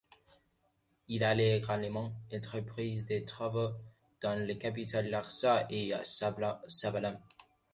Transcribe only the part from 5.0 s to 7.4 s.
Larsa et à Zabalam.